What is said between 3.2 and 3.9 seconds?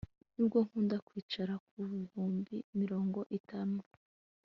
itanu